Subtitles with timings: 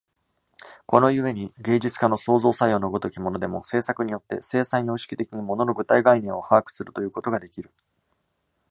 [0.87, 7.69] この故に芸術家の創造作用の如きものでも、制作によって生産様式的に物の具体概念を把握するということができる。